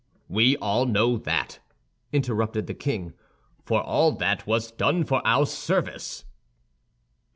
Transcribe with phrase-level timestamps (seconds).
[0.27, 1.59] "We all know that,"
[2.11, 3.13] interrupted the king;
[3.63, 6.25] "for all that was done for our service."